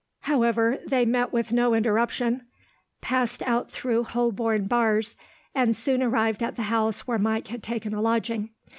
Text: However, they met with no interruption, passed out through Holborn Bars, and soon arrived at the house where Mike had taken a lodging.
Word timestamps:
However, 0.21 0.79
they 0.83 1.05
met 1.05 1.31
with 1.31 1.53
no 1.53 1.75
interruption, 1.75 2.41
passed 3.01 3.43
out 3.43 3.69
through 3.69 4.03
Holborn 4.03 4.65
Bars, 4.65 5.15
and 5.53 5.77
soon 5.77 6.01
arrived 6.01 6.41
at 6.41 6.55
the 6.55 6.63
house 6.73 7.05
where 7.05 7.19
Mike 7.19 7.49
had 7.49 7.61
taken 7.61 7.93
a 7.93 8.01
lodging. 8.01 8.49